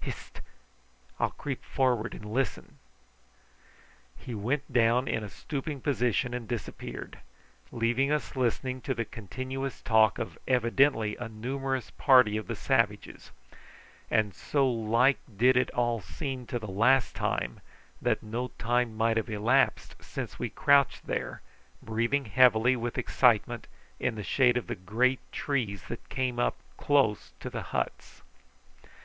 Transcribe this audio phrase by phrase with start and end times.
[0.00, 0.40] Hist!
[1.20, 2.78] I'll creep forward and listen."
[4.16, 7.18] He went down in a stooping position and disappeared,
[7.70, 13.30] leaving us listening to the continuous talk of evidently a numerous party of the savages;
[14.10, 17.60] and so like did it all seem to the last time,
[18.02, 21.40] that no time might have elapsed since we crouched there,
[21.80, 23.68] breathing heavily with excitement
[24.00, 26.40] in the shade of the great trees that came
[26.76, 28.22] close up to the huts.